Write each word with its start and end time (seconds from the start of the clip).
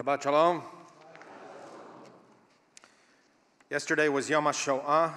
Shabbat 0.00 0.22
Shalom. 0.22 0.62
Yesterday 3.68 4.08
was 4.08 4.30
Yom 4.30 4.46
HaShoah, 4.46 5.12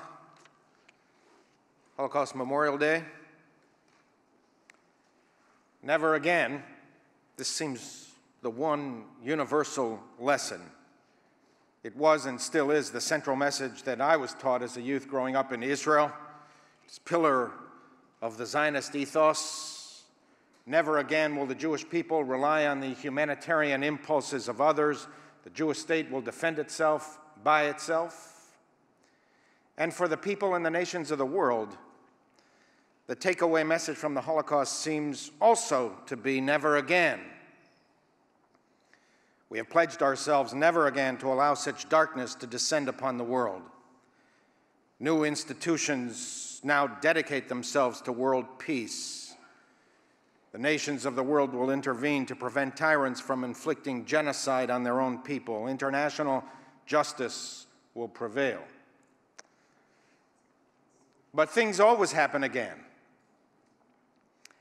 Holocaust 1.95 2.35
Memorial 2.35 2.77
Day. 2.77 3.01
Never 5.81 6.15
again, 6.15 6.63
this 7.37 7.47
seems 7.47 8.09
the 8.41 8.49
one 8.49 9.05
universal 9.23 10.01
lesson. 10.19 10.61
It 11.85 11.95
was 11.95 12.25
and 12.25 12.41
still 12.41 12.69
is 12.69 12.91
the 12.91 12.99
central 12.99 13.37
message 13.37 13.83
that 13.83 14.01
I 14.01 14.17
was 14.17 14.33
taught 14.33 14.61
as 14.61 14.75
a 14.75 14.81
youth 14.81 15.07
growing 15.07 15.37
up 15.37 15.53
in 15.53 15.63
Israel. 15.63 16.11
It's 16.83 16.99
pillar 16.99 17.51
of 18.21 18.35
the 18.35 18.45
Zionist 18.45 18.97
ethos. 18.97 19.72
Never 20.65 20.99
again 20.99 21.35
will 21.35 21.45
the 21.45 21.55
Jewish 21.55 21.87
people 21.87 22.23
rely 22.23 22.67
on 22.67 22.79
the 22.79 22.93
humanitarian 22.93 23.83
impulses 23.83 24.47
of 24.47 24.61
others. 24.61 25.07
The 25.43 25.49
Jewish 25.49 25.79
state 25.79 26.09
will 26.09 26.21
defend 26.21 26.57
itself 26.57 27.19
by 27.43 27.65
itself. 27.65 28.55
And 29.77 29.93
for 29.93 30.07
the 30.07 30.17
people 30.17 30.55
and 30.55 30.65
the 30.65 30.69
nations 30.69 31.11
of 31.11 31.17
the 31.17 31.25
world, 31.25 31.77
the 33.07 33.15
takeaway 33.15 33.67
message 33.67 33.97
from 33.97 34.13
the 34.13 34.21
Holocaust 34.21 34.79
seems 34.79 35.31
also 35.41 35.97
to 36.05 36.15
be 36.15 36.39
never 36.39 36.77
again. 36.77 37.19
We 39.49 39.57
have 39.57 39.69
pledged 39.69 40.01
ourselves 40.01 40.53
never 40.53 40.87
again 40.87 41.17
to 41.17 41.31
allow 41.31 41.53
such 41.53 41.89
darkness 41.89 42.33
to 42.35 42.47
descend 42.47 42.87
upon 42.87 43.17
the 43.17 43.23
world. 43.23 43.61
New 44.99 45.25
institutions 45.25 46.61
now 46.63 46.87
dedicate 46.87 47.49
themselves 47.49 47.99
to 48.01 48.11
world 48.11 48.45
peace. 48.57 49.22
The 50.53 50.59
nations 50.59 51.05
of 51.05 51.15
the 51.15 51.23
world 51.23 51.51
will 51.51 51.71
intervene 51.71 52.27
to 52.27 52.35
prevent 52.35 52.77
tyrants 52.77 53.19
from 53.19 53.43
inflicting 53.43 54.05
genocide 54.05 54.69
on 54.69 54.83
their 54.83 55.01
own 55.01 55.17
people. 55.17 55.67
International 55.67 56.43
justice 56.85 57.65
will 57.95 58.07
prevail. 58.07 58.61
But 61.33 61.49
things 61.49 61.79
always 61.79 62.11
happen 62.11 62.43
again. 62.43 62.77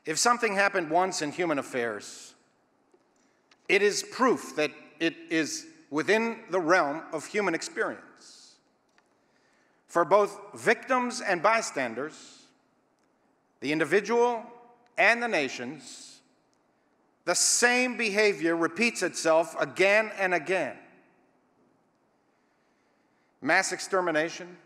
If 0.03 0.17
something 0.17 0.55
happened 0.55 0.89
once 0.89 1.21
in 1.21 1.31
human 1.31 1.59
affairs, 1.59 2.33
it 3.69 3.83
is 3.83 4.01
proof 4.01 4.55
that 4.55 4.71
it 4.99 5.13
is 5.29 5.67
within 5.91 6.39
the 6.49 6.59
realm 6.59 7.03
of 7.13 7.27
human 7.27 7.53
experience. 7.53 8.55
For 9.85 10.03
both 10.03 10.39
victims 10.55 11.21
and 11.21 11.43
bystanders, 11.43 12.47
the 13.59 13.71
individual 13.71 14.43
and 14.97 15.21
the 15.21 15.27
nations, 15.27 16.21
the 17.25 17.35
same 17.35 17.97
behavior 17.97 18.55
repeats 18.55 19.01
itself 19.01 19.55
again 19.59 20.11
and 20.17 20.33
again. 20.33 20.75
Mass 23.41 23.71
extermination 23.71 24.57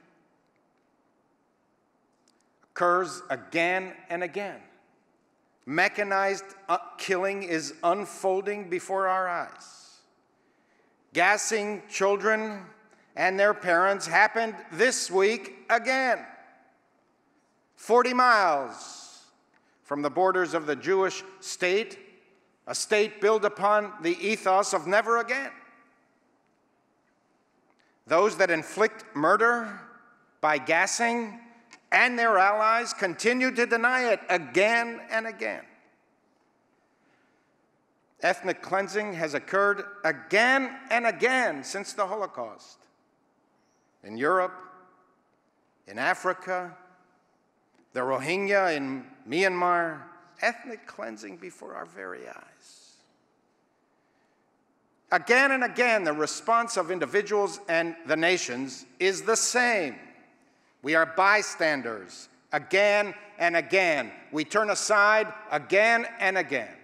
occurs 2.71 3.21
again 3.29 3.93
and 4.09 4.23
again. 4.23 4.59
Mechanized 5.65 6.45
uh, 6.69 6.77
killing 6.97 7.43
is 7.43 7.73
unfolding 7.83 8.69
before 8.69 9.07
our 9.07 9.27
eyes. 9.27 9.97
Gassing 11.13 11.81
children 11.89 12.61
and 13.15 13.39
their 13.39 13.53
parents 13.53 14.05
happened 14.05 14.55
this 14.71 15.09
week 15.09 15.55
again. 15.69 16.23
40 17.75 18.13
miles 18.13 19.06
from 19.87 20.01
the 20.01 20.09
borders 20.09 20.53
of 20.53 20.65
the 20.65 20.75
Jewish 20.75 21.23
state, 21.39 21.97
a 22.67 22.75
state 22.75 23.21
built 23.21 23.45
upon 23.45 23.93
the 24.01 24.17
ethos 24.19 24.73
of 24.73 24.85
never 24.85 25.19
again. 25.19 25.49
Those 28.05 28.35
that 28.35 28.51
inflict 28.51 29.05
murder 29.15 29.79
by 30.41 30.57
gassing 30.57 31.39
and 31.89 32.19
their 32.19 32.37
allies 32.37 32.91
continue 32.91 33.49
to 33.51 33.65
deny 33.65 34.11
it 34.11 34.19
again 34.29 34.99
and 35.09 35.25
again. 35.25 35.63
Ethnic 38.21 38.61
cleansing 38.61 39.13
has 39.13 39.35
occurred 39.35 39.83
again 40.03 40.69
and 40.89 41.07
again 41.07 41.63
since 41.63 41.93
the 41.93 42.05
Holocaust. 42.05 42.79
In 44.03 44.17
Europe, 44.17 44.59
in 45.87 45.97
Africa, 45.97 46.75
the 47.97 48.03
Rohingya 48.03 48.77
in 48.77 49.03
Myanmar, 49.27 50.03
ethnic 50.43 50.85
cleansing 50.85 51.37
before 51.37 51.73
our 51.73 51.87
very 51.87 52.27
eyes. 52.27 52.91
Again 55.11 55.51
and 55.51 55.63
again, 55.63 56.03
the 56.03 56.13
response 56.13 56.77
of 56.77 56.91
individuals 56.91 57.59
and 57.67 57.95
the 58.05 58.15
nations 58.15 58.85
is 58.99 59.23
the 59.23 59.35
same 59.35 59.95
we 60.83 60.93
are 60.93 61.07
bystanders 61.07 62.29
again 62.53 63.15
and 63.39 63.55
again. 63.55 64.11
We 64.31 64.45
turn 64.45 64.69
aside 64.69 65.33
again 65.49 66.05
and 66.19 66.37
again. 66.37 66.75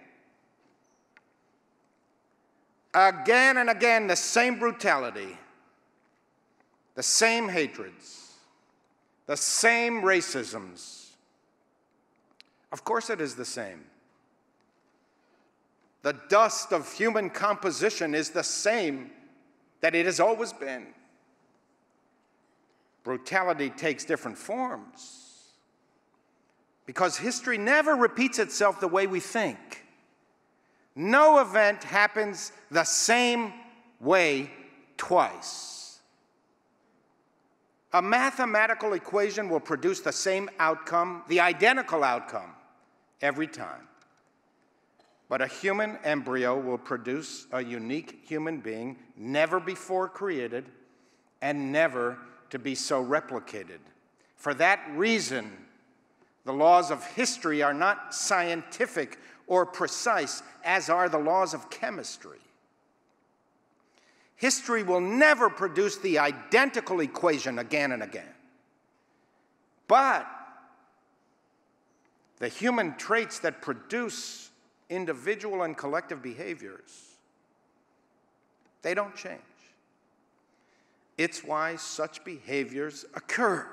Again 2.92 3.58
and 3.58 3.70
again, 3.70 4.08
the 4.08 4.16
same 4.16 4.58
brutality, 4.58 5.38
the 6.96 7.04
same 7.04 7.48
hatreds, 7.48 8.32
the 9.26 9.36
same 9.36 10.02
racisms. 10.02 11.03
Of 12.74 12.82
course, 12.82 13.08
it 13.08 13.20
is 13.20 13.36
the 13.36 13.44
same. 13.44 13.84
The 16.02 16.16
dust 16.28 16.72
of 16.72 16.92
human 16.92 17.30
composition 17.30 18.16
is 18.16 18.30
the 18.30 18.42
same 18.42 19.12
that 19.80 19.94
it 19.94 20.06
has 20.06 20.18
always 20.18 20.52
been. 20.52 20.88
Brutality 23.04 23.70
takes 23.70 24.04
different 24.04 24.36
forms 24.36 25.52
because 26.84 27.16
history 27.16 27.58
never 27.58 27.94
repeats 27.94 28.40
itself 28.40 28.80
the 28.80 28.88
way 28.88 29.06
we 29.06 29.20
think. 29.20 29.84
No 30.96 31.38
event 31.38 31.84
happens 31.84 32.50
the 32.72 32.82
same 32.82 33.52
way 34.00 34.50
twice. 34.96 36.00
A 37.92 38.02
mathematical 38.02 38.94
equation 38.94 39.48
will 39.48 39.60
produce 39.60 40.00
the 40.00 40.12
same 40.12 40.50
outcome, 40.58 41.22
the 41.28 41.38
identical 41.38 42.02
outcome, 42.02 42.50
every 43.24 43.46
time. 43.48 43.88
But 45.30 45.40
a 45.40 45.46
human 45.46 45.98
embryo 46.04 46.60
will 46.60 46.78
produce 46.78 47.46
a 47.50 47.64
unique 47.64 48.22
human 48.28 48.60
being, 48.60 48.98
never 49.16 49.58
before 49.58 50.08
created 50.08 50.66
and 51.40 51.72
never 51.72 52.18
to 52.50 52.58
be 52.58 52.74
so 52.74 53.02
replicated. 53.02 53.78
For 54.36 54.52
that 54.54 54.80
reason, 54.94 55.50
the 56.44 56.52
laws 56.52 56.90
of 56.90 57.04
history 57.12 57.62
are 57.62 57.72
not 57.72 58.14
scientific 58.14 59.18
or 59.46 59.64
precise, 59.64 60.42
as 60.62 60.90
are 60.90 61.08
the 61.08 61.18
laws 61.18 61.54
of 61.54 61.70
chemistry. 61.70 62.38
History 64.36 64.82
will 64.82 65.00
never 65.00 65.48
produce 65.48 65.96
the 65.96 66.18
identical 66.18 67.00
equation 67.00 67.58
again 67.58 67.92
and 67.92 68.02
again. 68.02 68.34
But 69.88 70.26
the 72.38 72.48
human 72.48 72.96
traits 72.96 73.38
that 73.40 73.62
produce 73.62 74.50
individual 74.90 75.62
and 75.62 75.76
collective 75.76 76.22
behaviors, 76.22 77.16
they 78.82 78.94
don't 78.94 79.14
change. 79.14 79.40
It's 81.16 81.44
why 81.44 81.76
such 81.76 82.24
behaviors 82.24 83.04
occur 83.14 83.66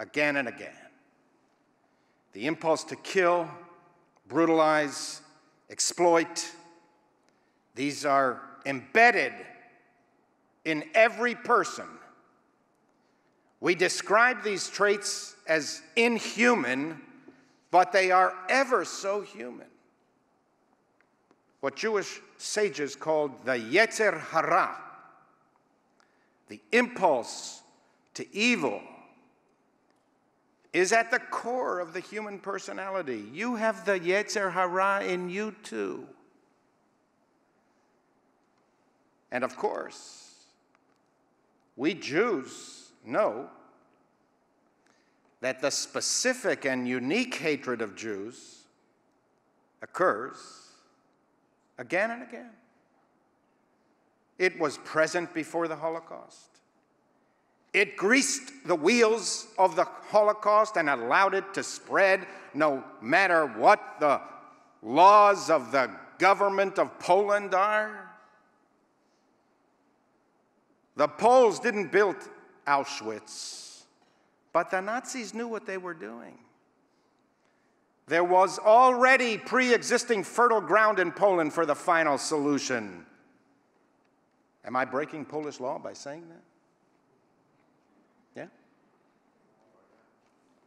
again 0.00 0.36
and 0.36 0.48
again. 0.48 0.70
The 2.32 2.46
impulse 2.46 2.84
to 2.84 2.96
kill, 2.96 3.48
brutalize, 4.28 5.20
exploit, 5.70 6.50
these 7.74 8.04
are 8.04 8.40
embedded 8.66 9.32
in 10.64 10.84
every 10.94 11.34
person. 11.34 11.86
We 13.60 13.74
describe 13.74 14.42
these 14.42 14.68
traits 14.68 15.36
as 15.46 15.82
inhuman, 15.96 17.00
but 17.72 17.90
they 17.90 18.12
are 18.12 18.34
ever 18.48 18.84
so 18.84 19.22
human. 19.22 19.66
What 21.60 21.74
Jewish 21.74 22.20
sages 22.36 22.94
called 22.94 23.32
the 23.44 23.52
Yetzer 23.52 24.20
Hara, 24.20 24.76
the 26.48 26.60
impulse 26.70 27.62
to 28.14 28.26
evil 28.36 28.80
is 30.72 30.92
at 30.92 31.10
the 31.10 31.18
core 31.18 31.80
of 31.80 31.94
the 31.94 32.00
human 32.00 32.38
personality. 32.38 33.24
You 33.32 33.56
have 33.56 33.84
the 33.86 33.98
Yetzer 33.98 34.52
Hara 34.52 35.02
in 35.04 35.30
you 35.30 35.54
too. 35.62 36.06
And 39.30 39.44
of 39.44 39.56
course, 39.56 40.34
we 41.76 41.94
Jews 41.94 42.92
know 43.04 43.48
that 45.42 45.60
the 45.60 45.70
specific 45.70 46.64
and 46.64 46.88
unique 46.88 47.34
hatred 47.34 47.82
of 47.82 47.96
Jews 47.96 48.60
occurs 49.82 50.38
again 51.78 52.12
and 52.12 52.22
again. 52.22 52.50
It 54.38 54.58
was 54.58 54.78
present 54.78 55.34
before 55.34 55.66
the 55.66 55.74
Holocaust. 55.76 56.48
It 57.72 57.96
greased 57.96 58.52
the 58.66 58.76
wheels 58.76 59.48
of 59.58 59.74
the 59.74 59.84
Holocaust 59.84 60.76
and 60.76 60.88
allowed 60.88 61.34
it 61.34 61.52
to 61.54 61.64
spread 61.64 62.26
no 62.54 62.84
matter 63.00 63.46
what 63.46 63.96
the 63.98 64.20
laws 64.80 65.50
of 65.50 65.72
the 65.72 65.90
government 66.18 66.78
of 66.78 66.98
Poland 67.00 67.52
are. 67.52 68.10
The 70.94 71.08
Poles 71.08 71.58
didn't 71.58 71.90
build 71.90 72.16
Auschwitz, 72.64 73.71
but 74.52 74.70
the 74.70 74.80
Nazis 74.80 75.34
knew 75.34 75.48
what 75.48 75.66
they 75.66 75.78
were 75.78 75.94
doing. 75.94 76.38
There 78.06 78.24
was 78.24 78.58
already 78.58 79.38
pre 79.38 79.72
existing 79.72 80.24
fertile 80.24 80.60
ground 80.60 80.98
in 80.98 81.12
Poland 81.12 81.52
for 81.52 81.64
the 81.64 81.74
final 81.74 82.18
solution. 82.18 83.06
Am 84.64 84.76
I 84.76 84.84
breaking 84.84 85.24
Polish 85.24 85.60
law 85.60 85.78
by 85.78 85.92
saying 85.92 86.24
that? 86.28 86.42
Yeah? 88.42 88.46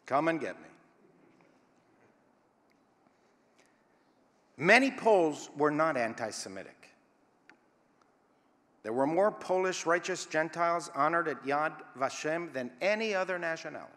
Come 0.06 0.28
and 0.28 0.40
get 0.40 0.60
me. 0.62 0.68
Many 4.58 4.92
Poles 4.92 5.50
were 5.58 5.72
not 5.72 5.98
anti 5.98 6.30
Semitic. 6.30 6.85
There 8.86 8.94
were 8.94 9.08
more 9.08 9.32
Polish 9.32 9.88
righteous 9.88 10.28
Gentiles 10.28 10.92
honored 10.94 11.28
at 11.28 11.44
Yad 11.44 11.74
Vashem 11.98 12.54
than 12.54 12.70
any 12.82 13.16
other 13.16 13.40
nationality. 13.40 13.92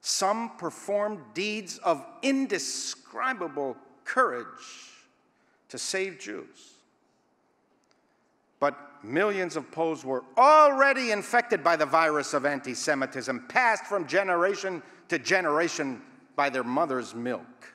Some 0.00 0.56
performed 0.58 1.18
deeds 1.34 1.78
of 1.78 2.06
indescribable 2.22 3.76
courage 4.04 4.46
to 5.70 5.76
save 5.76 6.20
Jews. 6.20 6.74
But 8.60 8.78
millions 9.02 9.56
of 9.56 9.72
Poles 9.72 10.04
were 10.04 10.22
already 10.38 11.10
infected 11.10 11.64
by 11.64 11.74
the 11.74 11.84
virus 11.84 12.34
of 12.34 12.46
anti 12.46 12.74
Semitism, 12.74 13.46
passed 13.48 13.86
from 13.86 14.06
generation 14.06 14.84
to 15.08 15.18
generation 15.18 16.00
by 16.36 16.48
their 16.48 16.62
mother's 16.62 17.12
milk. 17.12 17.71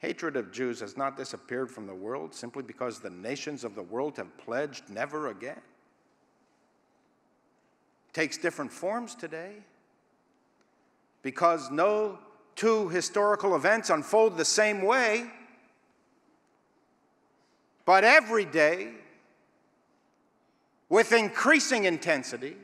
Hatred 0.00 0.36
of 0.36 0.50
Jews 0.50 0.80
has 0.80 0.96
not 0.96 1.16
disappeared 1.18 1.70
from 1.70 1.86
the 1.86 1.94
world 1.94 2.34
simply 2.34 2.62
because 2.62 3.00
the 3.00 3.10
nations 3.10 3.64
of 3.64 3.74
the 3.74 3.82
world 3.82 4.16
have 4.16 4.36
pledged 4.38 4.88
never 4.88 5.28
again. 5.28 5.60
It 8.08 8.14
takes 8.14 8.38
different 8.38 8.72
forms 8.72 9.14
today 9.14 9.56
because 11.22 11.70
no 11.70 12.18
two 12.56 12.88
historical 12.88 13.54
events 13.54 13.90
unfold 13.90 14.38
the 14.38 14.44
same 14.44 14.80
way. 14.82 15.30
But 17.84 18.02
every 18.02 18.46
day, 18.46 18.92
with 20.88 21.12
increasing 21.12 21.84
intensity, 21.84 22.56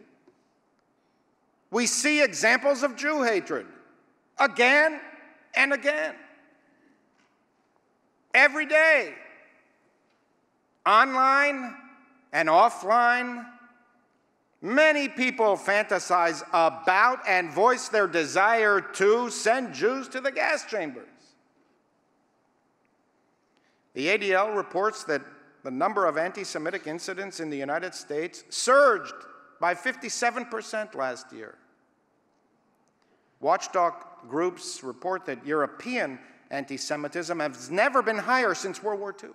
we 1.70 1.86
see 1.86 2.22
examples 2.22 2.82
of 2.82 2.96
Jew 2.96 3.22
hatred 3.22 3.66
again 4.38 5.00
and 5.54 5.74
again 5.74 6.14
every 8.36 8.66
day, 8.66 9.14
online 10.84 11.74
and 12.32 12.48
offline. 12.48 13.46
Many 14.60 15.08
people 15.08 15.56
fantasize 15.56 16.42
about 16.52 17.20
and 17.26 17.50
voice 17.50 17.88
their 17.88 18.06
desire 18.06 18.80
to 18.80 19.30
send 19.30 19.74
Jews 19.74 20.08
to 20.08 20.20
the 20.20 20.30
gas 20.30 20.66
chambers. 20.66 21.08
The 23.94 24.06
ADL 24.08 24.54
reports 24.54 25.04
that 25.04 25.22
the 25.62 25.70
number 25.70 26.04
of 26.04 26.18
anti 26.18 26.44
Semitic 26.44 26.86
incidents 26.86 27.40
in 27.40 27.48
the 27.48 27.56
United 27.56 27.94
States 27.94 28.44
surged 28.50 29.14
by 29.60 29.74
57% 29.74 30.94
last 30.94 31.32
year. 31.32 31.56
Watchdog 33.40 33.94
groups 34.28 34.82
report 34.82 35.24
that 35.26 35.46
European 35.46 36.18
anti 36.50 36.76
Semitism 36.76 37.38
has 37.40 37.70
never 37.70 38.02
been 38.02 38.19
higher 38.19 38.54
since 38.54 38.82
World 38.82 39.00
War 39.00 39.14
II. 39.22 39.31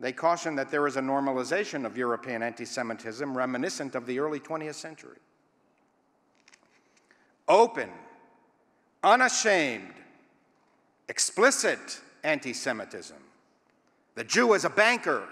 They 0.00 0.12
caution 0.12 0.56
that 0.56 0.70
there 0.70 0.86
is 0.86 0.96
a 0.96 1.00
normalization 1.00 1.86
of 1.86 1.96
European 1.96 2.42
anti 2.42 2.64
Semitism 2.64 3.36
reminiscent 3.36 3.94
of 3.94 4.06
the 4.06 4.18
early 4.18 4.40
20th 4.40 4.74
century. 4.74 5.18
Open, 7.48 7.88
unashamed, 9.02 9.94
explicit 11.08 12.00
anti 12.24 12.52
Semitism. 12.52 13.16
The 14.14 14.24
Jew 14.24 14.54
as 14.54 14.64
a 14.64 14.70
banker, 14.70 15.22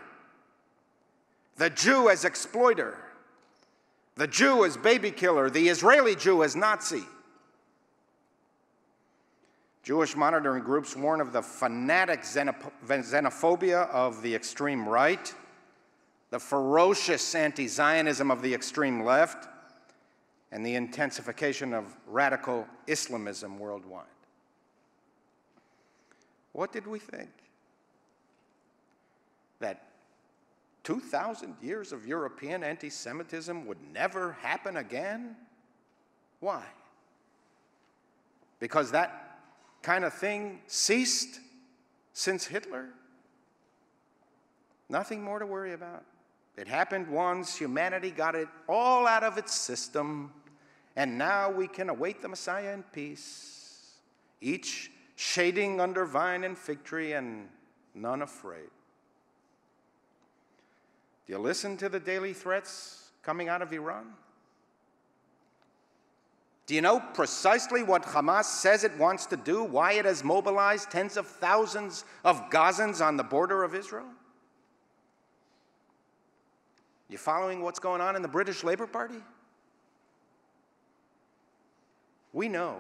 the 1.57 1.71
Jew 1.71 2.09
as 2.09 2.25
exploiter, 2.25 2.97
the 4.17 4.27
Jew 4.27 4.65
as 4.65 4.77
baby 4.77 5.11
killer, 5.11 5.51
the 5.51 5.69
Israeli 5.69 6.15
Jew 6.15 6.43
as 6.43 6.57
Nazi. 6.57 7.05
Jewish 9.91 10.15
monitoring 10.15 10.63
groups 10.63 10.95
warn 10.95 11.21
of 11.21 11.33
the 11.33 11.43
fanatic 11.43 12.21
xenophobia 12.21 13.91
of 13.91 14.23
the 14.23 14.33
extreme 14.33 14.89
right, 14.89 15.35
the 16.31 16.39
ferocious 16.39 17.35
anti 17.35 17.67
Zionism 17.67 18.31
of 18.31 18.41
the 18.41 18.55
extreme 18.55 19.03
left, 19.03 19.49
and 20.53 20.65
the 20.65 20.77
intensification 20.77 21.75
of 21.75 21.97
radical 22.07 22.69
Islamism 22.87 23.59
worldwide. 23.59 24.05
What 26.53 26.73
did 26.73 26.87
we 26.87 27.01
think? 27.01 27.31
That 29.59 29.89
2,000 30.85 31.57
years 31.61 31.91
of 31.91 32.07
European 32.07 32.63
anti 32.63 32.91
Semitism 32.91 33.67
would 33.67 33.79
never 33.93 34.37
happen 34.41 34.77
again? 34.77 35.35
Why? 36.39 36.63
Because 38.61 38.93
that 38.93 39.30
kind 39.83 40.05
of 40.05 40.13
thing 40.13 40.61
ceased 40.67 41.41
since 42.13 42.47
Hitler? 42.47 42.89
Nothing 44.89 45.23
more 45.23 45.39
to 45.39 45.47
worry 45.47 45.73
about. 45.73 46.05
It 46.57 46.67
happened 46.67 47.09
once, 47.09 47.57
humanity 47.57 48.11
got 48.11 48.35
it 48.35 48.49
all 48.69 49.07
out 49.07 49.23
of 49.23 49.39
its 49.39 49.55
system, 49.55 50.33
and 50.97 51.17
now 51.17 51.51
we 51.51 51.69
can 51.69 51.89
await 51.89 52.21
the 52.21 52.29
Messiah 52.29 52.75
in 52.75 52.83
peace, 52.83 53.95
each 54.41 54.91
shading 55.17 55.81
under 55.81 56.05
vine 56.05 56.45
and 56.45 56.59
fig 56.59 56.83
tree, 56.83 57.13
and 57.13 57.49
none 57.95 58.23
afraid. 58.23 58.69
Do 61.27 61.33
you 61.33 61.39
listen 61.39 61.77
to 61.77 61.89
the 61.89 62.01
daily 62.01 62.33
threats 62.33 63.11
coming 63.23 63.49
out 63.49 63.63
of 63.63 63.73
Iran? 63.73 64.07
Do 66.71 66.77
you 66.77 66.83
know 66.83 67.01
precisely 67.01 67.83
what 67.83 68.05
Hamas 68.05 68.45
says 68.45 68.85
it 68.85 68.97
wants 68.97 69.27
to 69.27 69.37
do? 69.37 69.65
Why 69.65 69.95
it 69.95 70.05
has 70.05 70.23
mobilized 70.23 70.89
tens 70.89 71.17
of 71.17 71.27
thousands 71.27 72.05
of 72.25 72.49
Gazans 72.49 73.05
on 73.05 73.17
the 73.17 73.25
border 73.25 73.65
of 73.65 73.75
Israel? 73.75 74.07
You 77.09 77.19
following 77.19 77.61
what's 77.61 77.81
going 77.81 78.01
on 78.01 78.15
in 78.15 78.23
the 78.23 78.29
British 78.29 78.63
Labour 78.63 78.87
Party? 78.87 79.17
We 82.33 82.47
know 82.47 82.77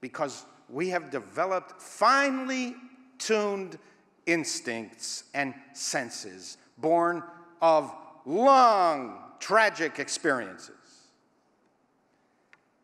because 0.00 0.44
we 0.68 0.88
have 0.88 1.12
developed 1.12 1.80
finely 1.80 2.74
tuned 3.18 3.78
instincts 4.26 5.22
and 5.32 5.54
senses 5.74 6.56
born 6.78 7.22
of 7.60 7.94
long 8.26 9.18
tragic 9.38 10.00
experiences 10.00 10.81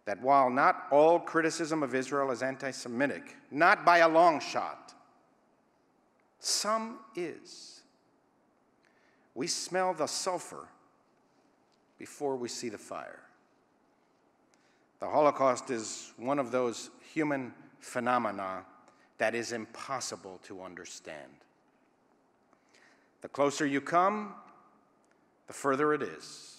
that 0.08 0.22
while 0.22 0.48
not 0.48 0.86
all 0.90 1.20
criticism 1.20 1.82
of 1.82 1.94
Israel 1.94 2.30
is 2.30 2.42
anti 2.42 2.70
Semitic, 2.70 3.36
not 3.50 3.84
by 3.84 3.98
a 3.98 4.08
long 4.08 4.40
shot, 4.40 4.94
some 6.38 7.00
is. 7.14 7.82
We 9.34 9.46
smell 9.48 9.92
the 9.92 10.06
sulfur 10.06 10.66
before 11.98 12.36
we 12.36 12.48
see 12.48 12.70
the 12.70 12.78
fire. 12.78 13.20
The 15.00 15.06
Holocaust 15.06 15.68
is 15.68 16.14
one 16.16 16.38
of 16.38 16.52
those 16.52 16.88
human 17.12 17.52
phenomena 17.78 18.64
that 19.18 19.34
is 19.34 19.52
impossible 19.52 20.40
to 20.44 20.62
understand. 20.62 21.32
The 23.20 23.28
closer 23.28 23.66
you 23.66 23.82
come, 23.82 24.32
the 25.48 25.52
further 25.52 25.92
it 25.92 26.02
is. 26.02 26.57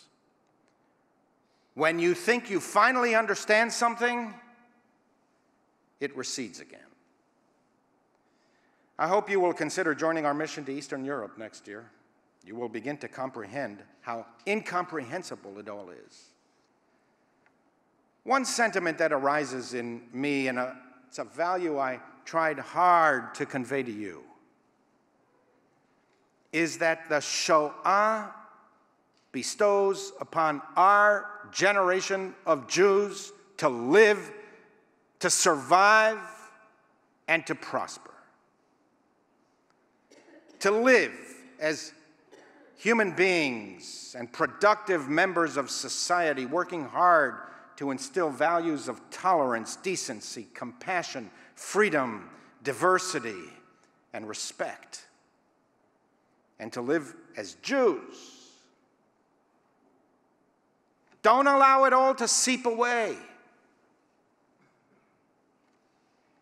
When 1.80 1.98
you 1.98 2.14
think 2.14 2.50
you 2.50 2.60
finally 2.60 3.16
understand 3.16 3.72
something, 3.72 4.34
it 6.02 6.14
recedes 6.18 6.60
again. 6.60 6.82
I 8.98 9.08
hope 9.08 9.30
you 9.30 9.40
will 9.40 9.54
consider 9.54 9.96
joining 9.96 10.26
our 10.26 10.34
mission 10.34 10.66
to 10.66 10.74
Eastern 10.74 11.06
Europe 11.06 11.38
next 11.38 11.70
year. 11.70 11.90
You 12.46 12.56
will 12.56 12.68
begin 12.68 12.98
to 12.98 13.08
comprehend 13.08 13.82
how 14.02 14.26
incomprehensible 14.46 15.58
it 15.58 15.70
all 15.70 15.90
is. 15.90 16.26
One 18.26 18.44
sentiment 18.44 18.98
that 18.98 19.14
arises 19.14 19.74
in 19.74 20.02
me, 20.12 20.50
and 20.50 20.60
a, 20.60 20.76
it's 21.08 21.20
a 21.20 21.24
value 21.24 21.80
I 21.80 22.02
tried 22.26 22.60
hard 22.60 23.34
to 23.36 23.46
convey 23.46 23.84
to 23.84 23.92
you 23.92 24.22
is 26.52 26.80
that 26.80 27.08
the 27.08 27.22
Shoah 27.22 28.34
bestows 29.32 30.12
upon 30.20 30.62
our 30.76 31.30
generation 31.52 32.34
of 32.46 32.68
Jews 32.68 33.32
to 33.58 33.70
live, 33.70 34.32
to 35.20 35.30
survive, 35.30 36.18
and 37.28 37.46
to 37.48 37.56
prosper. 37.56 38.14
To 40.62 40.72
live 40.72 41.14
as 41.60 41.94
human 42.76 43.12
beings 43.16 44.16
and 44.18 44.32
productive 44.32 45.10
members 45.10 45.58
of 45.58 45.70
society, 45.70 46.46
working 46.46 46.86
hard 46.86 47.36
to 47.78 47.92
instill 47.92 48.30
values 48.30 48.88
of 48.88 49.00
tolerance, 49.10 49.76
decency, 49.78 50.48
compassion, 50.54 51.30
freedom, 51.56 52.30
diversity, 52.64 53.44
and 54.14 54.28
respect. 54.28 55.06
And 56.60 56.74
to 56.74 56.82
live 56.82 57.16
as 57.38 57.54
Jews 57.62 58.39
don't 61.22 61.48
allow 61.48 61.86
it 61.86 61.94
all 61.94 62.16
to 62.16 62.28
seep 62.28 62.66
away. 62.66 63.18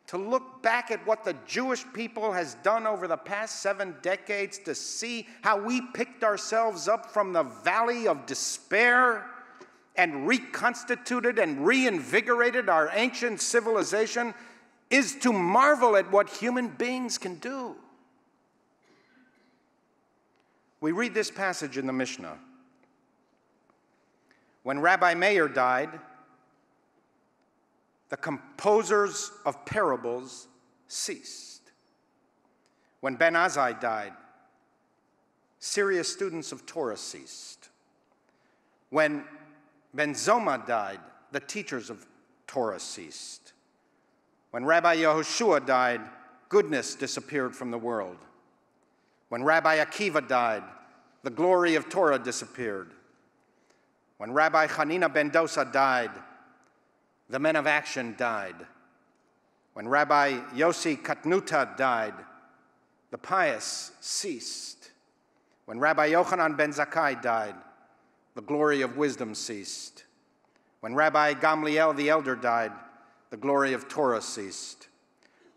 To 0.07 0.17
look 0.17 0.61
back 0.61 0.89
at 0.89 1.05
what 1.05 1.25
the 1.25 1.35
Jewish 1.45 1.83
people 1.93 2.31
has 2.31 2.53
done 2.63 2.87
over 2.87 3.07
the 3.07 3.17
past 3.17 3.61
seven 3.61 3.95
decades 4.01 4.57
to 4.59 4.73
see 4.73 5.27
how 5.41 5.59
we 5.59 5.81
picked 5.93 6.23
ourselves 6.23 6.87
up 6.87 7.11
from 7.11 7.33
the 7.33 7.43
valley 7.43 8.07
of 8.07 8.25
despair 8.25 9.25
and 9.97 10.27
reconstituted 10.27 11.39
and 11.39 11.65
reinvigorated 11.65 12.69
our 12.69 12.89
ancient 12.93 13.41
civilization 13.41 14.33
is 14.89 15.15
to 15.15 15.33
marvel 15.33 15.97
at 15.97 16.09
what 16.11 16.29
human 16.29 16.69
beings 16.69 17.17
can 17.17 17.35
do. 17.35 17.75
We 20.79 20.91
read 20.91 21.13
this 21.13 21.31
passage 21.31 21.77
in 21.77 21.87
the 21.87 21.93
Mishnah. 21.93 22.37
When 24.67 24.81
Rabbi 24.81 25.13
Meir 25.13 25.47
died, 25.47 25.97
the 28.09 28.17
composers 28.17 29.31
of 29.45 29.65
parables 29.65 30.49
ceased. 30.89 31.71
When 32.99 33.15
Ben 33.15 33.31
Azai 33.31 33.79
died, 33.79 34.11
serious 35.59 36.11
students 36.11 36.51
of 36.51 36.65
Torah 36.65 36.97
ceased. 36.97 37.69
When 38.89 39.23
Ben 39.93 40.13
Zoma 40.13 40.67
died, 40.67 40.99
the 41.31 41.39
teachers 41.39 41.89
of 41.89 42.05
Torah 42.45 42.81
ceased. 42.81 43.53
When 44.51 44.65
Rabbi 44.65 44.97
Yehoshua 44.97 45.65
died, 45.65 46.01
goodness 46.49 46.93
disappeared 46.93 47.55
from 47.55 47.71
the 47.71 47.77
world. 47.77 48.17
When 49.29 49.45
Rabbi 49.45 49.77
Akiva 49.77 50.27
died, 50.27 50.63
the 51.23 51.29
glory 51.29 51.75
of 51.75 51.87
Torah 51.87 52.19
disappeared. 52.19 52.91
When 54.17 54.31
Rabbi 54.31 54.67
Hanina 54.67 55.13
ben 55.13 55.31
Dosa 55.31 55.71
died, 55.71 56.11
the 57.29 57.39
men 57.39 57.55
of 57.55 57.67
action 57.67 58.15
died. 58.17 58.55
When 59.73 59.87
Rabbi 59.87 60.39
Yossi 60.55 61.01
Katnuta 61.01 61.77
died, 61.77 62.13
the 63.11 63.17
pious 63.17 63.91
ceased. 64.01 64.91
When 65.65 65.79
Rabbi 65.79 66.09
Yochanan 66.09 66.57
ben 66.57 66.71
Zakkai 66.71 67.21
died, 67.21 67.55
the 68.35 68.41
glory 68.41 68.81
of 68.81 68.97
wisdom 68.97 69.35
ceased. 69.35 70.03
When 70.79 70.95
Rabbi 70.95 71.33
Gamliel 71.33 71.95
the 71.95 72.09
elder 72.09 72.35
died, 72.35 72.71
the 73.29 73.37
glory 73.37 73.73
of 73.73 73.87
Torah 73.87 74.21
ceased. 74.21 74.87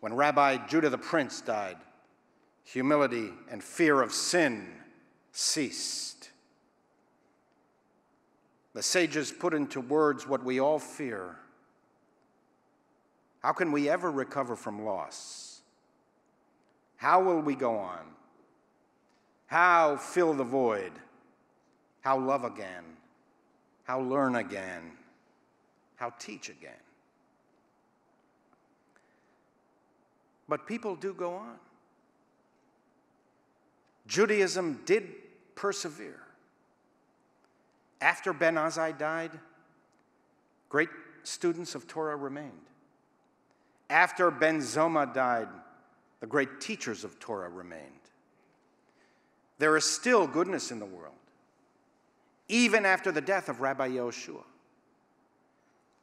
When 0.00 0.14
Rabbi 0.14 0.66
Judah 0.66 0.90
the 0.90 0.98
prince 0.98 1.40
died, 1.40 1.76
humility 2.64 3.30
and 3.50 3.62
fear 3.62 4.02
of 4.02 4.12
sin 4.12 4.68
ceased. 5.32 6.09
The 8.74 8.82
sages 8.82 9.32
put 9.32 9.52
into 9.52 9.80
words 9.80 10.26
what 10.26 10.44
we 10.44 10.60
all 10.60 10.78
fear. 10.78 11.36
How 13.42 13.52
can 13.52 13.72
we 13.72 13.88
ever 13.88 14.10
recover 14.10 14.54
from 14.54 14.84
loss? 14.84 15.62
How 16.96 17.22
will 17.22 17.40
we 17.40 17.54
go 17.54 17.76
on? 17.76 18.00
How 19.46 19.96
fill 19.96 20.34
the 20.34 20.44
void? 20.44 20.92
How 22.02 22.18
love 22.18 22.44
again? 22.44 22.84
How 23.84 24.00
learn 24.00 24.36
again? 24.36 24.92
How 25.96 26.12
teach 26.18 26.48
again? 26.48 26.72
But 30.48 30.66
people 30.66 30.94
do 30.94 31.12
go 31.14 31.34
on. 31.34 31.56
Judaism 34.06 34.80
did 34.84 35.08
persevere. 35.54 36.20
After 38.00 38.32
Ben 38.32 38.54
Azai 38.54 38.96
died, 38.96 39.30
great 40.68 40.88
students 41.22 41.74
of 41.74 41.86
Torah 41.86 42.16
remained. 42.16 42.52
After 43.90 44.30
Ben 44.30 44.60
Zoma 44.60 45.12
died, 45.12 45.48
the 46.20 46.26
great 46.26 46.60
teachers 46.60 47.04
of 47.04 47.18
Torah 47.18 47.48
remained. 47.48 47.82
There 49.58 49.76
is 49.76 49.84
still 49.84 50.26
goodness 50.26 50.70
in 50.70 50.78
the 50.78 50.86
world, 50.86 51.14
even 52.48 52.86
after 52.86 53.12
the 53.12 53.20
death 53.20 53.48
of 53.48 53.60
Rabbi 53.60 53.90
Yehoshua. 53.90 54.44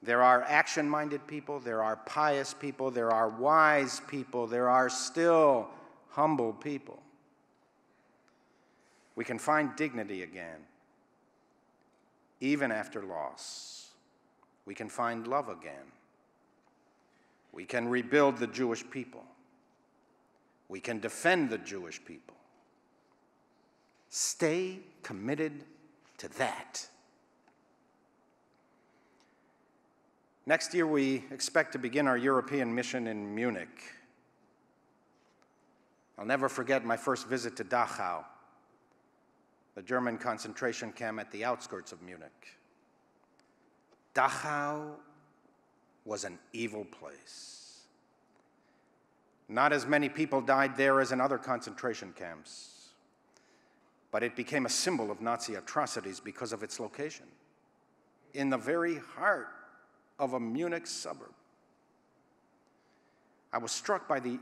There 0.04 0.22
are 0.22 0.44
action 0.44 0.88
minded 0.88 1.26
people, 1.26 1.60
there 1.60 1.82
are 1.82 1.96
pious 1.96 2.54
people, 2.54 2.92
there 2.92 3.12
are 3.12 3.30
wise 3.30 4.02
people, 4.08 4.46
there 4.46 4.70
are 4.70 4.90
still 4.90 5.68
humble 6.10 6.54
people. 6.54 7.00
We 9.16 9.26
can 9.26 9.40
find 9.40 9.76
dignity 9.76 10.22
again 10.22 10.60
even 12.40 12.72
after 12.72 13.02
loss. 13.04 13.90
We 14.66 14.76
can 14.76 14.90
find 14.90 15.28
love 15.28 15.50
again. 15.50 15.92
We 17.52 17.66
can 17.66 17.88
rebuild 17.88 18.38
the 18.38 18.48
Jewish 18.48 18.88
people. 18.90 19.24
We 20.70 20.80
can 20.80 21.00
defend 21.00 21.50
the 21.50 21.58
Jewish 21.58 22.04
people. 22.04 22.36
Stay 24.10 24.80
committed 25.04 25.64
to 26.18 26.28
that. 26.38 26.88
Next 30.46 30.74
year, 30.74 30.88
we 30.88 31.24
expect 31.32 31.74
to 31.74 31.80
begin 31.80 32.08
our 32.08 32.18
European 32.18 32.74
mission 32.74 33.08
in 33.08 33.34
Munich. 33.36 33.84
I'll 36.18 36.26
never 36.26 36.48
forget 36.50 36.86
my 36.86 36.98
first 36.98 37.28
visit 37.28 37.58
to 37.58 37.64
Dachau 37.64 38.24
the 39.78 39.84
German 39.84 40.18
concentration 40.18 40.92
camp 40.92 41.20
at 41.20 41.30
the 41.30 41.46
outskirts 41.46 41.92
of 41.92 42.02
Munich. 42.02 42.58
Dachau 44.16 44.94
was 46.04 46.24
an 46.24 46.40
evil 46.52 46.84
place. 46.84 47.82
Not 49.48 49.72
as 49.72 49.86
many 49.86 50.10
people 50.10 50.42
died 50.42 50.76
there 50.78 51.00
as 51.00 51.12
in 51.12 51.22
other 51.22 51.38
concentration 51.38 52.12
camps, 52.18 52.88
but 54.10 54.24
it 54.24 54.36
became 54.36 54.66
a 54.66 54.70
symbol 54.70 55.12
of 55.12 55.22
Nazi 55.22 55.54
atrocities 55.54 56.20
because 56.20 56.54
of 56.54 56.64
its 56.64 56.80
location 56.80 57.28
in 58.34 58.50
the 58.50 58.58
very 58.58 58.96
heart 58.98 59.50
of 60.18 60.34
a 60.34 60.40
Munich 60.40 60.88
suburb. 60.88 61.36
I 63.54 63.60
was 63.60 63.72
struck 63.72 64.08
by 64.08 64.22
the 64.22 64.40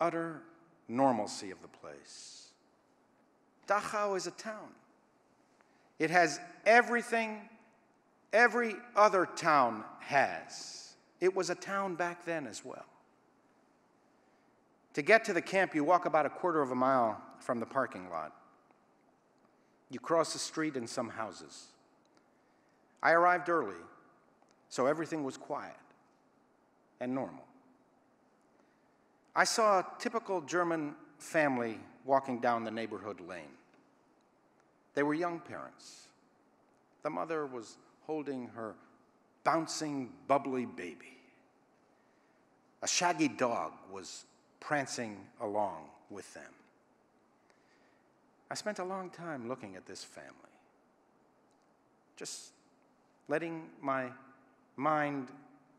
utter 0.00 0.42
normalcy 0.88 1.52
of 1.52 1.62
the 1.62 1.68
place. 1.68 2.41
Dachau 3.66 4.16
is 4.16 4.26
a 4.26 4.32
town. 4.32 4.68
It 5.98 6.10
has 6.10 6.40
everything 6.66 7.40
every 8.32 8.74
other 8.96 9.26
town 9.36 9.84
has. 10.00 10.94
It 11.20 11.34
was 11.34 11.50
a 11.50 11.54
town 11.54 11.94
back 11.94 12.24
then 12.24 12.46
as 12.46 12.64
well. 12.64 12.86
To 14.94 15.02
get 15.02 15.24
to 15.26 15.32
the 15.32 15.42
camp, 15.42 15.74
you 15.74 15.84
walk 15.84 16.04
about 16.04 16.26
a 16.26 16.30
quarter 16.30 16.60
of 16.60 16.70
a 16.70 16.74
mile 16.74 17.20
from 17.38 17.60
the 17.60 17.66
parking 17.66 18.10
lot. 18.10 18.32
You 19.90 20.00
cross 20.00 20.32
the 20.32 20.38
street 20.38 20.76
and 20.76 20.88
some 20.88 21.08
houses. 21.08 21.66
I 23.02 23.12
arrived 23.12 23.48
early, 23.48 23.76
so 24.68 24.86
everything 24.86 25.24
was 25.24 25.36
quiet 25.36 25.76
and 27.00 27.14
normal. 27.14 27.44
I 29.34 29.44
saw 29.44 29.80
a 29.80 29.86
typical 29.98 30.40
German 30.42 30.94
family 31.18 31.78
walking 32.04 32.40
down 32.40 32.64
the 32.64 32.70
neighborhood 32.70 33.20
lane. 33.20 33.56
They 34.94 35.02
were 35.02 35.14
young 35.14 35.40
parents. 35.40 36.08
The 37.02 37.10
mother 37.10 37.46
was 37.46 37.76
holding 38.06 38.48
her 38.48 38.74
bouncing, 39.44 40.10
bubbly 40.28 40.66
baby. 40.66 41.18
A 42.82 42.88
shaggy 42.88 43.28
dog 43.28 43.72
was 43.90 44.24
prancing 44.60 45.16
along 45.40 45.86
with 46.10 46.32
them. 46.34 46.52
I 48.50 48.54
spent 48.54 48.80
a 48.80 48.84
long 48.84 49.08
time 49.08 49.48
looking 49.48 49.76
at 49.76 49.86
this 49.86 50.04
family, 50.04 50.30
just 52.16 52.50
letting 53.28 53.68
my 53.80 54.08
mind 54.76 55.28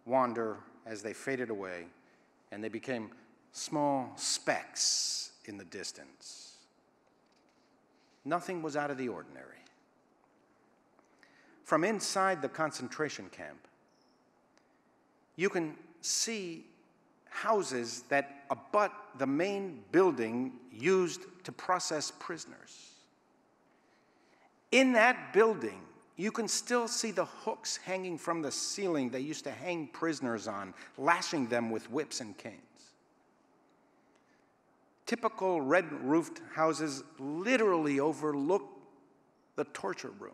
wander 0.06 0.58
as 0.86 1.01
they 1.01 1.13
faded 1.13 1.50
away 1.50 1.86
and 2.51 2.63
they 2.63 2.70
became 2.70 3.12
small 3.51 4.12
specks 4.15 5.33
in 5.47 5.57
the 5.57 5.65
distance. 5.65 6.55
Nothing 8.25 8.62
was 8.62 8.75
out 8.75 8.91
of 8.91 8.97
the 8.97 9.09
ordinary. 9.09 9.47
From 11.63 11.83
inside 11.83 12.41
the 12.41 12.50
concentration 12.50 13.29
camp, 13.29 13.67
you 15.35 15.50
can 15.50 15.75
see 16.01 16.65
houses 17.29 18.03
that 18.09 18.45
abut 18.50 18.91
the 19.17 19.25
main 19.25 19.81
building 19.91 20.53
used 20.71 21.21
to 21.43 21.51
process 21.51 22.12
prisoners. 22.19 22.91
In 24.71 24.93
that 24.93 25.33
building, 25.33 25.81
you 26.15 26.31
can 26.31 26.47
still 26.47 26.88
see 26.88 27.12
the 27.12 27.25
hooks 27.25 27.77
hanging 27.77 28.17
from 28.17 28.41
the 28.41 28.51
ceiling 28.51 29.09
they 29.09 29.19
used 29.19 29.43
to 29.45 29.51
hang 29.51 29.88
prisoners 29.88 30.47
on, 30.47 30.73
lashing 30.97 31.47
them 31.47 31.71
with 31.71 31.89
whips 31.89 32.21
and 32.21 32.38
canes. 32.38 32.59
Typical 35.13 35.62
red 35.62 35.91
roofed 36.03 36.41
houses 36.55 37.03
literally 37.20 38.00
overlook 38.00 38.67
the 39.55 39.63
torture 39.65 40.10
room. 40.17 40.34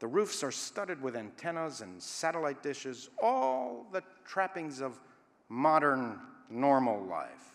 The 0.00 0.06
roofs 0.06 0.44
are 0.44 0.52
studded 0.52 1.00
with 1.00 1.16
antennas 1.16 1.80
and 1.80 2.02
satellite 2.02 2.62
dishes, 2.62 3.08
all 3.18 3.86
the 3.92 4.02
trappings 4.26 4.82
of 4.82 5.00
modern 5.48 6.20
normal 6.50 7.02
life. 7.06 7.54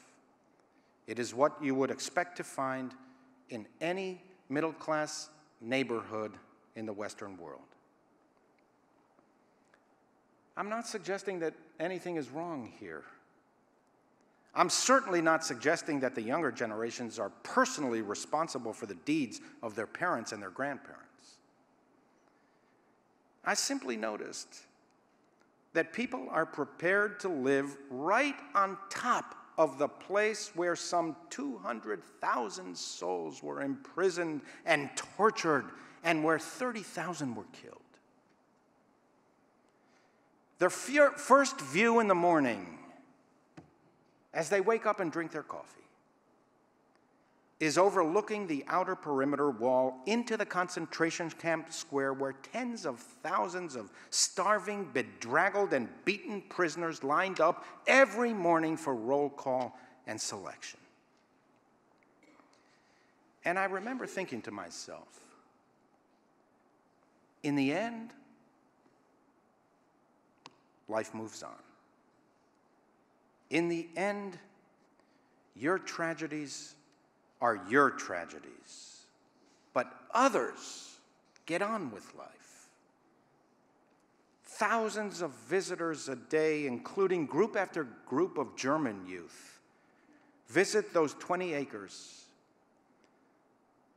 It 1.06 1.20
is 1.20 1.36
what 1.36 1.54
you 1.62 1.76
would 1.76 1.92
expect 1.92 2.36
to 2.38 2.44
find 2.44 2.96
in 3.52 3.68
any 3.80 4.20
middle 4.50 4.74
class 4.74 5.30
neighborhood 5.62 6.32
in 6.76 6.88
the 6.88 6.94
Western 6.94 7.38
world. 7.38 7.62
I'm 10.58 10.70
not 10.70 10.88
suggesting 10.88 11.38
that 11.42 11.54
anything 11.80 12.16
is 12.16 12.32
wrong 12.32 12.74
here. 12.80 13.04
I'm 14.56 14.70
certainly 14.70 15.22
not 15.22 15.44
suggesting 15.44 16.00
that 16.00 16.16
the 16.16 16.22
younger 16.22 16.52
generations 16.52 17.20
are 17.20 17.30
personally 17.44 18.02
responsible 18.02 18.74
for 18.74 18.88
the 18.88 18.96
deeds 18.96 19.40
of 19.62 19.76
their 19.76 19.88
parents 19.88 20.32
and 20.32 20.42
their 20.42 20.50
grandparents. 20.50 21.04
I 23.46 23.54
simply 23.54 23.96
noticed 23.96 24.62
that 25.74 25.94
people 25.94 26.28
are 26.32 26.46
prepared 26.46 27.20
to 27.20 27.30
live 27.30 27.78
right 27.90 28.36
on 28.56 28.78
top 28.90 29.36
of 29.58 29.78
the 29.78 29.88
place 29.88 30.52
where 30.56 30.76
some 30.76 31.16
200,000 31.30 32.78
souls 32.78 33.42
were 33.42 33.62
imprisoned 33.62 34.42
and 34.66 34.90
tortured 34.96 35.66
and 36.04 36.24
where 36.24 36.40
30,000 36.40 37.36
were 37.36 37.46
killed. 37.54 37.82
Their 40.60 40.70
first 40.70 41.62
view 41.62 42.00
in 42.00 42.08
the 42.08 42.16
morning 42.16 42.77
as 44.38 44.50
they 44.50 44.62
wake 44.62 44.86
up 44.86 45.00
and 45.00 45.12
drink 45.12 45.32
their 45.32 45.42
coffee 45.42 45.82
is 47.60 47.76
overlooking 47.76 48.46
the 48.46 48.64
outer 48.68 48.96
perimeter 48.96 49.50
wall 49.50 49.98
into 50.06 50.38
the 50.38 50.46
concentration 50.46 51.28
camp 51.32 51.74
square 51.74 52.14
where 52.14 52.34
tens 52.54 52.86
of 52.86 53.00
thousands 53.00 53.76
of 53.76 53.92
starving, 54.12 54.88
bedraggled, 54.94 55.74
and 55.74 55.90
beaten 56.06 56.40
prisoners 56.50 57.04
lined 57.04 57.40
up 57.40 57.66
every 57.88 58.32
morning 58.32 58.78
for 58.78 58.94
roll 58.94 59.28
call 59.28 59.76
and 60.06 60.22
selection. 60.22 60.80
And 63.44 63.58
I 63.58 63.66
remember 63.66 64.06
thinking 64.06 64.44
to 64.44 64.52
myself, 64.52 65.08
in 67.42 67.56
the 67.56 67.74
end, 67.74 68.12
life 70.88 71.16
moves 71.16 71.42
on. 71.42 71.67
In 73.50 73.70
the 73.70 73.88
end, 73.96 74.38
your 75.56 75.80
tragedies 75.80 76.76
are 77.42 77.60
your 77.70 77.92
tragedies, 77.92 79.06
but 79.74 79.92
others 80.14 80.96
get 81.46 81.62
on 81.62 81.92
with 81.92 82.14
life. 82.16 82.68
Thousands 84.44 85.22
of 85.22 85.32
visitors 85.48 86.10
a 86.10 86.16
day, 86.16 86.66
including 86.66 87.26
group 87.26 87.56
after 87.56 87.88
group 88.08 88.38
of 88.38 88.56
German 88.56 89.06
youth, 89.08 89.60
visit 90.48 90.94
those 90.94 91.14
20 91.16 91.54
acres. 91.54 92.26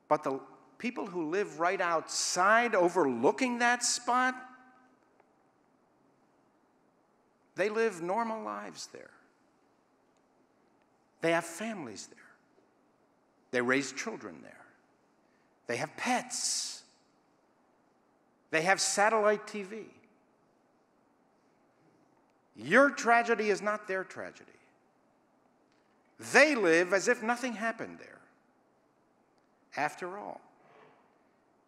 But 0.09 0.22
the 0.22 0.40
people 0.79 1.07
who 1.07 1.31
live 1.31 1.61
right 1.61 1.81
outside 1.81 2.74
overlooking 2.74 3.59
that 3.59 3.83
spot, 3.83 4.35
they 7.57 7.68
live 7.68 8.03
normal 8.03 8.42
lives 8.42 8.88
there. 8.92 9.11
They 11.20 11.33
have 11.33 11.44
families 11.44 12.09
there. 12.09 12.18
They 13.50 13.61
raise 13.61 13.92
children 13.92 14.37
there. 14.42 14.52
They 15.66 15.76
have 15.76 15.96
pets. 15.96 16.83
They 18.50 18.62
have 18.62 18.80
satellite 18.80 19.46
TV. 19.46 19.85
Your 22.56 22.90
tragedy 22.90 23.50
is 23.50 23.62
not 23.62 23.87
their 23.87 24.04
tragedy. 24.04 24.50
They 26.33 26.54
live 26.54 26.92
as 26.92 27.09
if 27.09 27.22
nothing 27.22 27.54
happened 27.54 27.98
there. 27.98 28.18
After 29.76 30.18
all, 30.18 30.40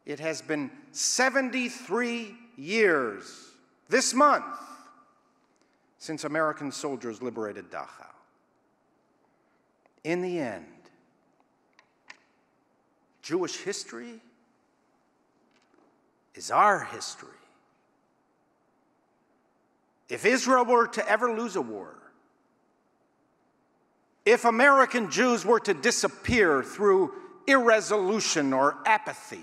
it 0.04 0.18
has 0.18 0.42
been 0.42 0.70
73 0.90 2.34
years 2.56 3.52
this 3.88 4.12
month 4.12 4.44
since 5.98 6.24
American 6.24 6.72
soldiers 6.72 7.22
liberated 7.22 7.70
Dachau. 7.70 8.11
In 10.04 10.20
the 10.20 10.38
end, 10.38 10.66
Jewish 13.22 13.56
history 13.56 14.20
is 16.34 16.50
our 16.50 16.84
history. 16.84 17.28
If 20.08 20.26
Israel 20.26 20.64
were 20.64 20.88
to 20.88 21.08
ever 21.08 21.32
lose 21.32 21.56
a 21.56 21.62
war, 21.62 21.94
if 24.24 24.44
American 24.44 25.10
Jews 25.10 25.44
were 25.44 25.60
to 25.60 25.74
disappear 25.74 26.62
through 26.62 27.12
irresolution 27.46 28.52
or 28.52 28.76
apathy, 28.86 29.40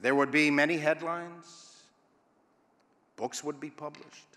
there 0.00 0.14
would 0.14 0.30
be 0.30 0.50
many 0.50 0.76
headlines, 0.76 1.82
books 3.16 3.42
would 3.42 3.58
be 3.58 3.70
published, 3.70 4.33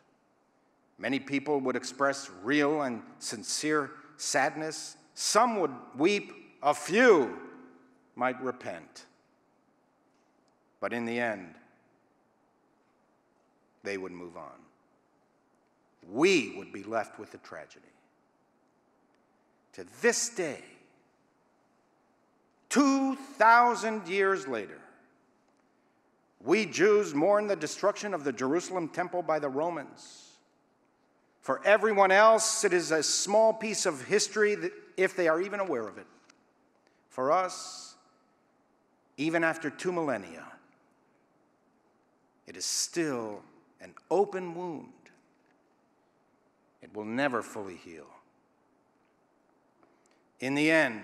many 0.98 1.20
people 1.20 1.60
would 1.62 1.76
express 1.76 2.30
real 2.44 2.82
and 2.82 3.02
sincere 3.20 3.92
sadness 4.18 4.98
some 5.20 5.60
would 5.60 5.72
weep, 5.98 6.32
a 6.62 6.76
few 6.76 7.40
might 8.16 8.40
repent. 8.40 9.06
But 10.80 10.94
in 10.94 11.06
the 11.06 11.20
end, 11.20 11.56
they 13.82 13.98
would 13.98 14.12
move 14.12 14.38
on. 14.38 14.54
We 16.08 16.54
would 16.56 16.72
be 16.72 16.84
left 16.84 17.18
with 17.18 17.32
the 17.32 17.40
tragedy. 17.40 17.88
To 19.74 19.88
this 20.04 20.30
day, 20.30 20.64
2,000 22.70 24.08
years 24.08 24.48
later, 24.48 24.80
we 26.44 26.68
Jews 26.68 27.16
mourn 27.16 27.48
the 27.48 27.56
destruction 27.56 28.14
of 28.14 28.24
the 28.24 28.32
Jerusalem 28.32 28.88
temple 28.90 29.24
by 29.24 29.40
the 29.40 29.50
Romans. 29.50 30.27
For 31.48 31.62
everyone 31.64 32.12
else, 32.12 32.66
it 32.66 32.74
is 32.74 32.92
a 32.92 33.02
small 33.02 33.54
piece 33.54 33.86
of 33.86 34.04
history 34.04 34.56
that 34.56 34.74
if 34.98 35.16
they 35.16 35.30
are 35.30 35.40
even 35.42 35.62
aware 35.62 35.88
of 35.88 35.98
it. 35.98 36.06
For 37.08 37.32
us, 37.32 37.96
even 39.16 39.46
after 39.46 39.70
two 39.70 39.94
millennia, 39.94 40.44
it 42.48 42.58
is 42.58 42.66
still 42.66 43.44
an 43.80 43.94
open 44.12 44.56
wound. 44.56 44.92
It 46.82 46.94
will 46.94 47.06
never 47.06 47.42
fully 47.42 47.78
heal. 47.78 48.08
In 50.42 50.54
the 50.54 50.70
end, 50.70 51.00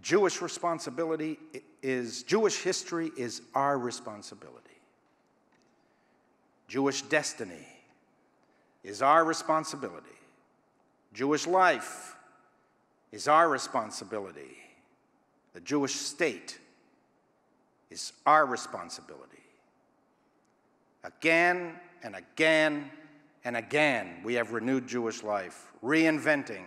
Jewish 0.00 0.40
responsibility 0.40 1.40
is, 1.82 2.22
Jewish 2.22 2.62
history 2.62 3.10
is 3.16 3.42
our 3.56 3.76
responsibility. 3.76 4.78
Jewish 6.68 7.02
destiny 7.02 7.66
is 8.82 9.02
our 9.02 9.24
responsibility. 9.24 10.06
Jewish 11.12 11.46
life 11.46 12.16
is 13.12 13.28
our 13.28 13.48
responsibility. 13.48 14.56
The 15.54 15.60
Jewish 15.60 15.94
state 15.94 16.58
is 17.90 18.12
our 18.26 18.46
responsibility. 18.46 19.24
Again 21.04 21.74
and 22.02 22.14
again 22.14 22.90
and 23.44 23.56
again, 23.56 24.20
we 24.24 24.34
have 24.34 24.52
renewed 24.52 24.86
Jewish 24.86 25.22
life, 25.22 25.72
reinventing 25.82 26.64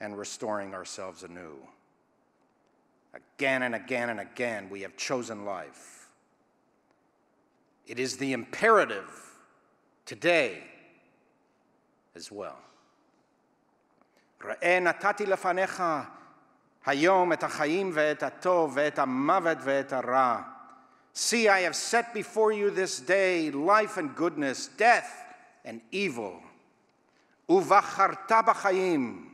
and 0.00 0.16
restoring 0.16 0.74
ourselves 0.74 1.24
anew. 1.24 1.56
Again 3.12 3.62
and 3.64 3.74
again 3.74 4.08
and 4.08 4.20
again, 4.20 4.68
we 4.70 4.82
have 4.82 4.96
chosen 4.96 5.44
life. 5.44 6.08
It 7.86 7.98
is 7.98 8.16
the 8.16 8.32
imperative 8.32 9.29
today 10.05 10.63
as 12.15 12.31
well. 12.31 12.61
ראה 14.43 14.79
נתתי 14.79 15.25
לפניך 15.25 15.83
היום 16.85 17.33
את 17.33 17.43
החיים 17.43 17.91
ואת 17.93 18.23
הטוב 18.23 18.71
ואת 18.75 18.99
המוות 18.99 19.57
ואת 19.61 19.93
הרע. 19.93 20.41
See, 21.15 21.47
I 21.47 21.61
have 21.61 21.75
set 21.75 22.13
before 22.13 22.51
you 22.51 22.69
this 22.69 22.99
day 22.99 23.49
life 23.51 23.97
and 23.97 24.15
goodness, 24.15 24.67
death 24.77 25.11
and 25.65 25.79
evil. 25.91 26.41
ובחרת 27.49 28.31
בחיים. 28.45 29.31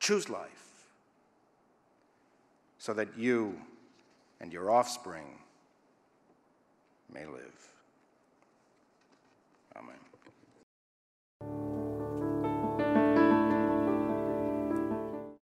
Choose 0.00 0.28
life 0.28 0.62
so 2.78 2.92
that 2.92 3.16
you 3.16 3.56
and 4.40 4.52
your 4.52 4.70
offspring 4.70 5.38
may 7.12 7.24
live. 7.24 7.32
Amen. 7.34 7.65